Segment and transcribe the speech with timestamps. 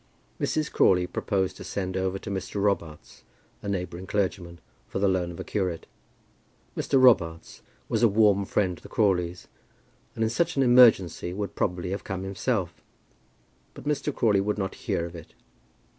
[0.39, 0.71] Mrs.
[0.71, 2.59] Crawley proposed to send over to Mr.
[2.59, 3.23] Robarts,
[3.61, 5.85] a neighbouring clergyman, for the loan of a curate.
[6.75, 6.99] Mr.
[6.99, 9.47] Robarts was a warm friend to the Crawleys,
[10.15, 12.81] and in such an emergency would probably have come himself;
[13.75, 14.11] but Mr.
[14.11, 15.35] Crawley would not hear of it.